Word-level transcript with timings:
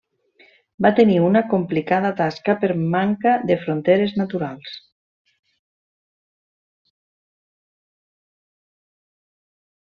Va 0.83 0.91
tenir 0.99 1.17
una 1.25 1.41
complicada 1.49 2.11
tasca 2.21 2.55
per 2.63 2.69
manca 2.95 3.35
de 3.51 3.57
fronteres 3.65 4.15
naturals. 4.21 4.73